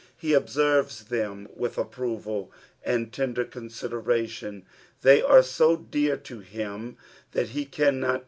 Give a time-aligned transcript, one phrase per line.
[0.17, 2.51] He observes them with approval
[2.83, 4.65] and tender consideration;
[5.03, 6.97] they are so dear to him
[7.33, 8.19] that he cannot N.